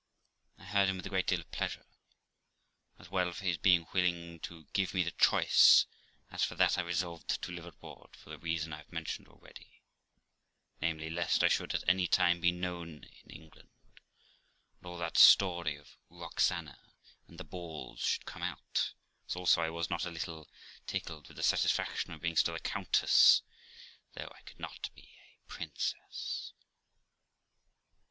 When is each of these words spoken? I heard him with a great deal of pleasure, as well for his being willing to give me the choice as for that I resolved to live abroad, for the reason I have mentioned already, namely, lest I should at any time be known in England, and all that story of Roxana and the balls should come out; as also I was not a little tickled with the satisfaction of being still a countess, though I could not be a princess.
I 0.57 0.63
heard 0.63 0.89
him 0.89 0.97
with 0.97 1.05
a 1.05 1.09
great 1.09 1.27
deal 1.27 1.39
of 1.39 1.51
pleasure, 1.51 1.85
as 2.97 3.11
well 3.11 3.31
for 3.33 3.43
his 3.45 3.59
being 3.59 3.85
willing 3.93 4.39
to 4.39 4.63
give 4.73 4.95
me 4.95 5.03
the 5.03 5.11
choice 5.11 5.85
as 6.31 6.43
for 6.43 6.55
that 6.55 6.79
I 6.79 6.81
resolved 6.81 7.39
to 7.39 7.51
live 7.51 7.67
abroad, 7.67 8.15
for 8.17 8.31
the 8.31 8.39
reason 8.39 8.73
I 8.73 8.77
have 8.77 8.91
mentioned 8.91 9.27
already, 9.27 9.83
namely, 10.81 11.11
lest 11.11 11.43
I 11.43 11.49
should 11.49 11.75
at 11.75 11.87
any 11.87 12.07
time 12.07 12.41
be 12.41 12.51
known 12.51 13.03
in 13.23 13.29
England, 13.29 13.69
and 14.79 14.87
all 14.87 14.97
that 14.97 15.17
story 15.19 15.75
of 15.75 15.95
Roxana 16.09 16.79
and 17.27 17.37
the 17.37 17.43
balls 17.43 17.99
should 17.99 18.25
come 18.25 18.41
out; 18.41 18.93
as 19.27 19.35
also 19.35 19.61
I 19.61 19.69
was 19.69 19.91
not 19.91 20.07
a 20.07 20.09
little 20.09 20.49
tickled 20.87 21.27
with 21.27 21.37
the 21.37 21.43
satisfaction 21.43 22.11
of 22.11 22.21
being 22.21 22.37
still 22.37 22.55
a 22.55 22.59
countess, 22.59 23.43
though 24.15 24.31
I 24.35 24.41
could 24.41 24.59
not 24.59 24.89
be 24.95 25.15
a 25.35 25.47
princess. 25.47 26.53